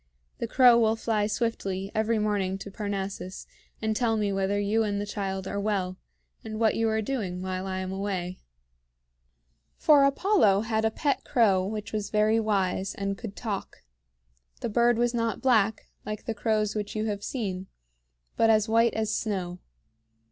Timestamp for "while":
7.43-7.67